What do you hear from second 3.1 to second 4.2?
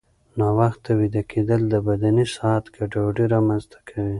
رامنځته کوي.